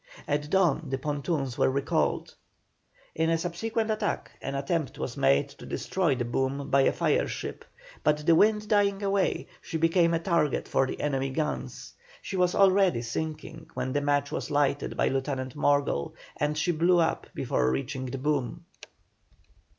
[0.27, 2.33] At dawn the pontoons were recalled.
[3.13, 7.27] In a subsequent attack an attempt was made to destroy the boom by a fire
[7.27, 7.63] ship,
[8.03, 12.55] but the wind dying away, she became a target for the enemy's guns; she was
[12.55, 17.69] already sinking when the match was lighted by Lieutenant Morgall, and she blew up before
[17.69, 18.65] reaching the boom.